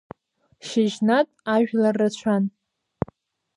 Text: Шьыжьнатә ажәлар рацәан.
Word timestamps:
Шьыжьнатә 0.67 1.35
ажәлар 1.53 1.95
рацәан. 1.99 2.43